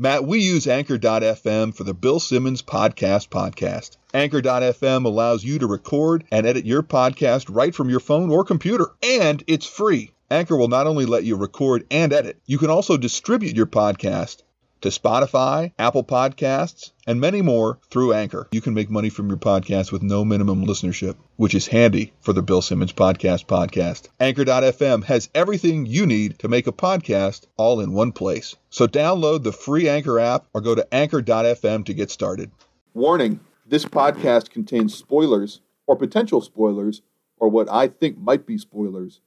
[0.00, 3.96] Matt, we use Anchor.fm for the Bill Simmons Podcast podcast.
[4.14, 8.92] Anchor.fm allows you to record and edit your podcast right from your phone or computer,
[9.02, 10.12] and it's free.
[10.30, 14.42] Anchor will not only let you record and edit, you can also distribute your podcast
[14.80, 18.48] to Spotify, Apple Podcasts, and many more through Anchor.
[18.52, 22.32] You can make money from your podcast with no minimum listenership, which is handy for
[22.32, 24.08] the Bill Simmons Podcast podcast.
[24.20, 28.56] Anchor.fm has everything you need to make a podcast all in one place.
[28.70, 32.50] So download the free Anchor app or go to Anchor.fm to get started.
[32.94, 37.02] Warning this podcast contains spoilers or potential spoilers,
[37.38, 39.20] or what I think might be spoilers,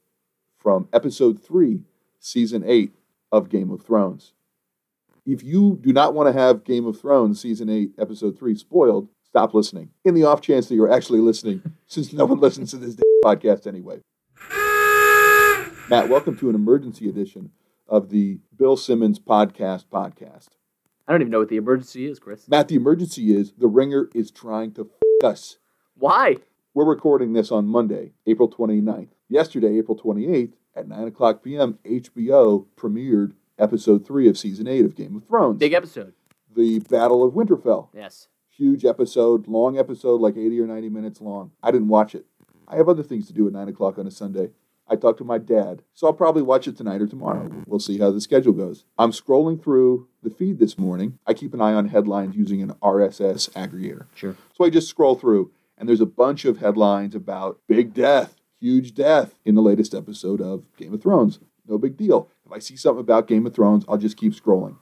[0.57, 1.81] from episode 3,
[2.19, 2.93] season 8
[3.31, 4.33] of Game of Thrones.
[5.25, 9.07] If you do not want to have Game of Thrones season 8, episode 3 spoiled,
[9.23, 9.91] stop listening.
[10.03, 13.67] In the off chance that you're actually listening, since no one listens to this podcast
[13.67, 13.99] anyway.
[15.89, 17.51] Matt, welcome to an emergency edition
[17.87, 20.47] of the Bill Simmons Podcast podcast.
[21.07, 22.47] I don't even know what the emergency is, Chris.
[22.47, 24.89] Matt, the emergency is the ringer is trying to
[25.21, 25.57] f us.
[25.93, 26.37] Why?
[26.73, 29.09] We're recording this on Monday, April 29th.
[29.29, 34.95] Yesterday, April 28th, at 9 o'clock p.m., HBO premiered episode 3 of season 8 of
[34.95, 35.59] Game of Thrones.
[35.59, 36.13] Big episode.
[36.53, 37.89] The Battle of Winterfell.
[37.93, 38.27] Yes.
[38.49, 41.51] Huge episode, long episode, like 80 or 90 minutes long.
[41.63, 42.25] I didn't watch it.
[42.67, 44.49] I have other things to do at 9 o'clock on a Sunday.
[44.87, 47.49] I talked to my dad, so I'll probably watch it tonight or tomorrow.
[47.65, 48.83] We'll see how the schedule goes.
[48.97, 51.17] I'm scrolling through the feed this morning.
[51.25, 54.07] I keep an eye on headlines using an RSS aggregator.
[54.15, 54.35] Sure.
[54.53, 58.93] So I just scroll through, and there's a bunch of headlines about big death, huge
[58.93, 61.39] death in the latest episode of Game of Thrones.
[61.67, 62.29] No big deal.
[62.45, 64.77] If I see something about Game of Thrones, I'll just keep scrolling.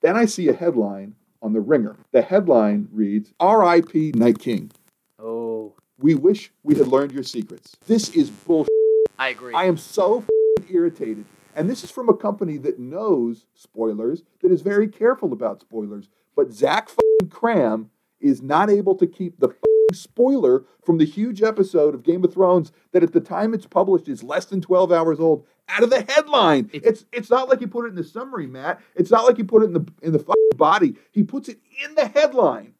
[0.00, 1.96] Then I see a headline on the Ringer.
[2.12, 4.12] The headline reads R.I.P.
[4.14, 4.70] Night King.
[5.18, 7.76] Oh, We wish we had learned your secrets.
[7.86, 8.70] This is bullshit.
[9.18, 9.54] I agree.
[9.54, 10.24] I am so
[10.70, 11.24] irritated.
[11.54, 16.08] And this is from a company that knows spoilers, that is very careful about spoilers.
[16.36, 17.86] But Zach f***ing Kram
[18.20, 19.48] is not able to keep the
[19.94, 24.08] spoiler from the huge episode of Game of Thrones that at the time it's published
[24.08, 26.70] is less than 12 hours old out of the headline.
[26.72, 28.80] It- It's it's not like he put it in the summary, Matt.
[28.94, 30.24] It's not like he put it in the in the
[30.56, 30.96] body.
[31.12, 32.74] He puts it in the headline.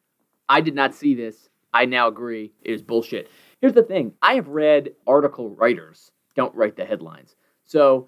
[0.49, 1.49] I did not see this.
[1.73, 2.53] I now agree.
[2.61, 3.29] It is bullshit.
[3.59, 7.35] Here's the thing I have read article writers don't write the headlines.
[7.65, 8.07] So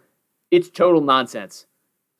[0.52, 1.66] it's total nonsense.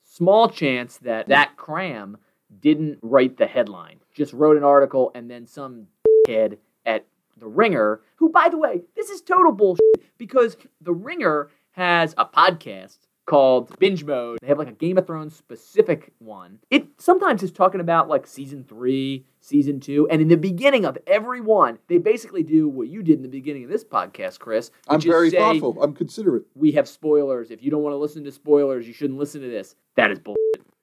[0.04, 2.16] Small chance that that Kram
[2.60, 5.86] didn't write the headline, just wrote an article and then some
[6.26, 7.06] head at
[7.38, 9.82] The Ringer, who, by the way, this is total bullshit
[10.18, 14.38] because The Ringer has a podcast called Binge Mode.
[14.40, 16.58] They have like a Game of Thrones specific one.
[16.68, 20.98] It sometimes is talking about like season three, season two, and in the beginning of
[21.06, 24.72] every one, they basically do what you did in the beginning of this podcast, Chris.
[24.88, 25.80] I'm very say, thoughtful.
[25.80, 26.42] I'm considerate.
[26.56, 27.52] We have spoilers.
[27.52, 29.76] If you don't want to listen to spoilers, you shouldn't listen to this.
[29.94, 30.40] That is bullshit.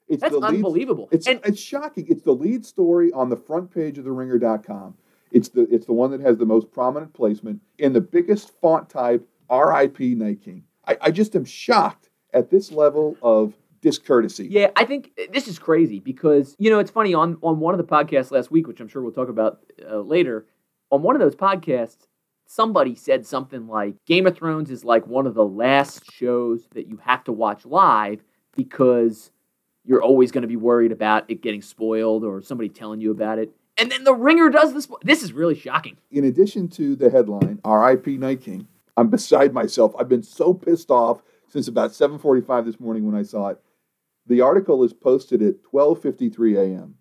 [0.08, 1.10] It's That's lead- unbelievable.
[1.12, 2.06] It's and it's shocking.
[2.08, 4.94] It's the lead story on the front page of the ringer.com.
[5.30, 8.88] It's the it's the one that has the most prominent placement in the biggest font
[8.88, 10.64] type RIP Night King.
[10.86, 14.48] I, I just am shocked at this level of discourtesy.
[14.48, 17.78] Yeah, I think this is crazy because you know it's funny on on one of
[17.78, 20.46] the podcasts last week, which I'm sure we'll talk about uh, later.
[20.90, 22.06] On one of those podcasts,
[22.46, 26.88] somebody said something like Game of Thrones is like one of the last shows that
[26.88, 28.24] you have to watch live
[28.56, 29.30] because
[29.84, 33.38] you're always going to be worried about it getting spoiled or somebody telling you about
[33.38, 33.50] it.
[33.78, 34.88] And then the Ringer does this.
[35.02, 35.96] This is really shocking.
[36.10, 38.66] In addition to the headline RIP Night King,
[38.96, 39.94] I'm beside myself.
[39.98, 43.60] I've been so pissed off since about 7:45 this morning when I saw it.
[44.26, 46.96] The article is posted at 12:53 a.m.,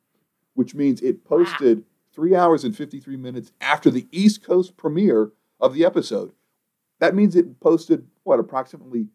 [0.53, 1.83] which means it posted
[2.13, 6.31] 3 hours and 53 minutes after the East Coast premiere of the episode.
[6.99, 9.07] That means it posted what approximately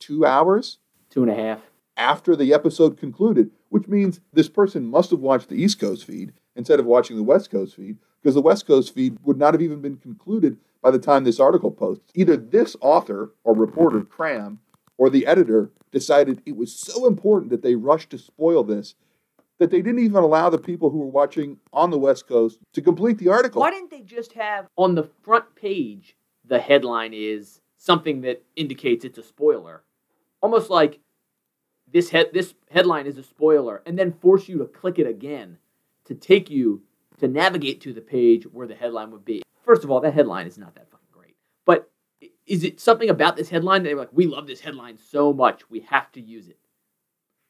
[0.00, 0.78] 2 hours
[1.10, 1.60] Two and a half.
[1.96, 6.32] after the episode concluded, which means this person must have watched the East Coast feed
[6.56, 9.62] instead of watching the West Coast feed, because the West Coast feed would not have
[9.62, 12.10] even been concluded by the time this article posts.
[12.14, 14.58] Either this author or reporter, Kram,
[14.98, 18.94] or the editor decided it was so important that they rushed to spoil this
[19.58, 22.82] that they didn't even allow the people who were watching on the West Coast to
[22.82, 23.60] complete the article.
[23.60, 29.04] Why didn't they just have on the front page the headline is something that indicates
[29.04, 29.84] it's a spoiler?
[30.40, 30.98] Almost like
[31.92, 35.58] this head this headline is a spoiler and then force you to click it again
[36.06, 36.82] to take you
[37.18, 39.42] to navigate to the page where the headline would be.
[39.64, 41.36] First of all, that headline is not that fucking great.
[41.64, 41.90] But
[42.46, 45.70] is it something about this headline that they're like, we love this headline so much,
[45.70, 46.58] we have to use it?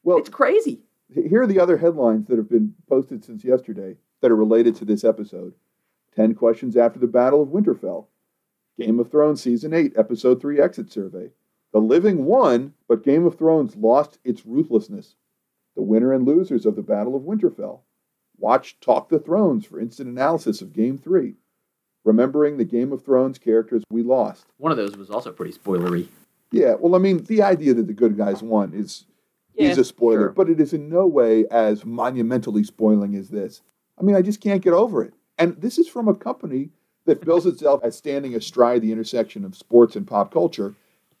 [0.03, 0.81] well, It's crazy.
[1.13, 4.85] Here are the other headlines that have been posted since yesterday that are related to
[4.85, 5.53] this episode.
[6.15, 8.07] 10 questions after the Battle of Winterfell.
[8.79, 11.29] Game of Thrones Season 8, Episode 3 Exit Survey.
[11.71, 15.15] The Living won, but Game of Thrones lost its ruthlessness.
[15.75, 17.79] the winner and losers of the Battle of Winterfell.
[18.43, 21.35] Watch Talk the Thrones for instant analysis of Game 3.
[22.03, 24.47] Remembering the Game of Thrones characters we lost.
[24.57, 26.07] One of those was also pretty spoilery.
[26.51, 29.05] Yeah, well, I mean, the idea that the good guys won is
[29.55, 30.29] Yeah, is a spoiler, sure.
[30.31, 33.61] but it is in no way as monumentally spoiling as this.
[33.97, 35.13] I mean, I just can't get over it.
[35.37, 36.71] And this is from a company
[37.05, 40.75] that bills itself as standing astride the intersection of sports and pop culture,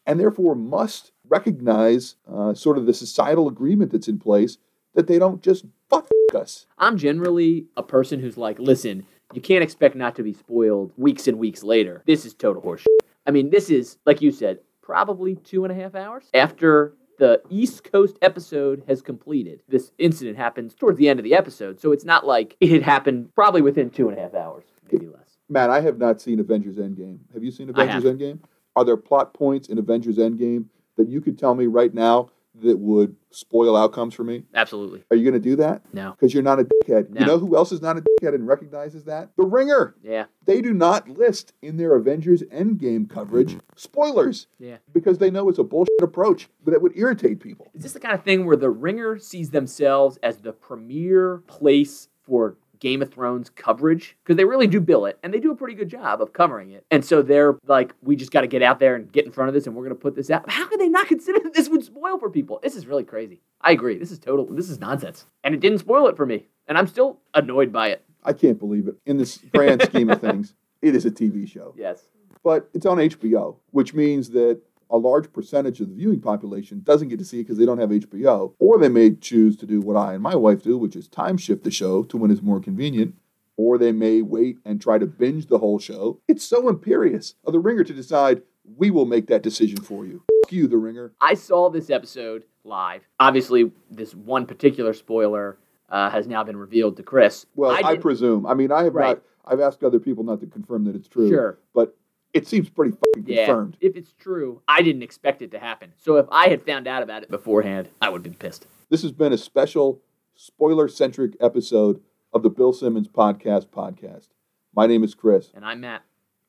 [0.05, 4.57] and therefore must recognize uh, sort of the societal agreement that's in place
[4.93, 6.65] that they don't just fuck us.
[6.77, 11.27] I'm generally a person who's like, listen, you can't expect not to be spoiled weeks
[11.27, 12.03] and weeks later.
[12.05, 12.87] This is total horseshit.
[13.25, 17.41] I mean, this is, like you said, probably two and a half hours after the
[17.49, 19.61] East Coast episode has completed.
[19.67, 22.83] This incident happens towards the end of the episode, so it's not like it had
[22.83, 25.37] happened probably within two and a half hours, maybe less.
[25.49, 27.19] Matt, I have not seen Avengers Endgame.
[27.33, 28.39] Have you seen Avengers Endgame?
[28.75, 30.65] Are there plot points in Avengers Endgame
[30.97, 32.29] that you could tell me right now
[32.61, 34.43] that would spoil outcomes for me?
[34.53, 35.03] Absolutely.
[35.09, 35.81] Are you going to do that?
[35.93, 36.11] No.
[36.11, 37.09] Because you're not a dickhead.
[37.09, 37.19] No.
[37.21, 39.29] You know who else is not a dickhead and recognizes that?
[39.37, 39.95] The Ringer.
[40.03, 40.25] Yeah.
[40.45, 44.77] They do not list in their Avengers Endgame coverage spoilers Yeah.
[44.93, 47.71] because they know it's a bullshit approach that would irritate people.
[47.73, 52.07] Is this the kind of thing where the Ringer sees themselves as the premier place
[52.23, 54.17] for Game of Thrones coverage?
[54.21, 56.71] Because they really do bill it, and they do a pretty good job of covering
[56.71, 56.85] it.
[56.91, 59.47] And so they're like, we just got to get out there and get in front
[59.47, 60.49] of this, and we're going to put this out.
[60.51, 62.59] How could they not consider that this would spoil for people?
[62.61, 63.41] This is really crazy.
[63.61, 63.97] I agree.
[63.97, 64.45] This is total.
[64.45, 67.87] This is nonsense, and it didn't spoil it for me, and I'm still annoyed by
[67.87, 68.03] it.
[68.21, 68.95] I can't believe it.
[69.05, 71.73] In this grand scheme of things, it is a TV show.
[71.77, 72.03] Yes.
[72.43, 74.59] But it's on HBO, which means that
[74.93, 77.79] a large percentage of the viewing population doesn't get to see it because they don't
[77.79, 78.53] have HBO.
[78.59, 81.35] Or they may choose to do what I and my wife do, which is time
[81.37, 83.15] shift the show to when it's more convenient.
[83.57, 86.19] Or they may wait and try to binge the whole show.
[86.27, 88.43] It's so imperious of the ringer to decide,
[88.77, 90.21] we will make that decision for you.
[90.45, 91.11] F you, the ringer.
[91.19, 93.01] I saw this episode live.
[93.19, 95.57] Obviously, this one particular spoiler
[95.89, 97.45] uh, has now been revealed to Chris.
[97.55, 98.45] Well, I, didn't- presume.
[98.45, 99.17] I mean, I have Right.
[99.17, 101.29] not, I've asked other people not to confirm that it's true.
[101.29, 101.57] Sure.
[101.73, 101.97] But
[102.33, 103.77] it seems pretty fucking yeah, confirmed.
[103.79, 105.93] If it's true, I didn't expect it to happen.
[105.97, 108.67] So if I had found out about it beforehand, I would have been pissed.
[108.89, 110.01] This has been a special
[110.35, 112.01] spoiler centric episode
[112.33, 114.29] of the Bill Simmons Podcast podcast.
[114.75, 115.51] My name is Chris.
[115.53, 116.03] And I'm Matt.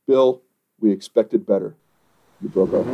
[0.07, 0.43] Bill,
[0.81, 1.77] we expected better.
[2.41, 2.85] You broke our.